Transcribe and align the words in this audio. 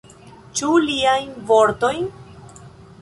Ĉu 0.59 0.69
liajn 0.85 1.29
vortojn? 1.51 2.11